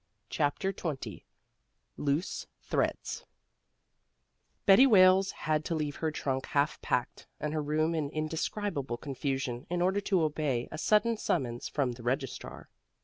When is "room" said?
7.61-7.93